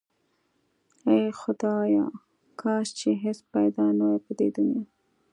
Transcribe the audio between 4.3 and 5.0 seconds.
دی دنیا